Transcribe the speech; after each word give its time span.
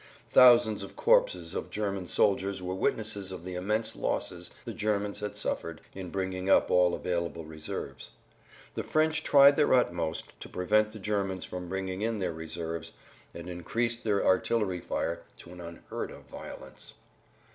Thousands 0.31 0.81
of 0.81 0.95
corpses 0.95 1.53
of 1.53 1.69
German 1.69 2.07
soldiers 2.07 2.59
were 2.59 2.73
witnesses 2.73 3.31
of 3.31 3.43
the 3.43 3.53
immense 3.53 3.95
losses 3.95 4.49
the 4.65 4.73
Germans 4.73 5.19
had 5.19 5.37
suffered 5.37 5.79
in 5.93 6.09
bringing 6.09 6.49
up 6.49 6.71
all 6.71 6.95
available 6.95 7.45
reserves. 7.45 8.09
The 8.73 8.81
French 8.81 9.21
tried 9.23 9.57
their 9.57 9.75
utmost 9.75 10.39
to 10.41 10.49
prevent 10.49 10.91
the 10.91 10.97
Germans 10.97 11.45
from 11.45 11.69
bringing 11.69 12.01
in 12.01 12.17
their 12.17 12.33
reserves, 12.33 12.93
and 13.35 13.47
increased 13.47 14.03
their 14.03 14.25
artillery 14.25 14.79
fire 14.79 15.21
to 15.37 15.51
an 15.51 15.61
unheard 15.61 16.09
of 16.09 16.23
violence. 16.23 16.95